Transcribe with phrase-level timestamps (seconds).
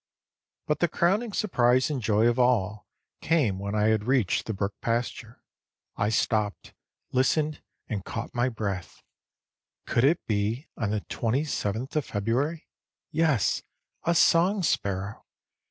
[0.65, 2.87] But the crowning surprise and joy of all
[3.21, 5.43] came when I had reached the brook pasture.
[5.95, 6.73] I stopped,
[7.11, 9.03] listened and caught my breath;
[9.85, 12.67] could it be on the 27th of February?
[13.11, 13.61] Yes,
[14.03, 15.23] a song sparrow!